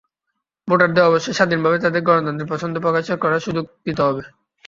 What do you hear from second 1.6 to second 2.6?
তাঁদের গণতান্ত্রিক